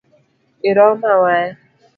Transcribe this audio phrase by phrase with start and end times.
[0.69, 1.51] Iroma waya